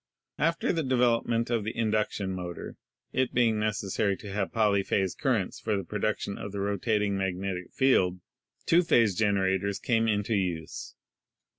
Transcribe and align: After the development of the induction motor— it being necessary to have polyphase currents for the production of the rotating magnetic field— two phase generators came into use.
After 0.39 0.73
the 0.73 0.81
development 0.81 1.51
of 1.51 1.63
the 1.63 1.77
induction 1.77 2.31
motor— 2.31 2.75
it 3.21 3.35
being 3.35 3.59
necessary 3.59 4.17
to 4.17 4.31
have 4.31 4.51
polyphase 4.51 5.15
currents 5.15 5.59
for 5.59 5.77
the 5.77 5.83
production 5.83 6.39
of 6.39 6.51
the 6.51 6.59
rotating 6.59 7.15
magnetic 7.15 7.71
field— 7.71 8.19
two 8.65 8.81
phase 8.81 9.13
generators 9.13 9.77
came 9.77 10.07
into 10.07 10.33
use. 10.33 10.95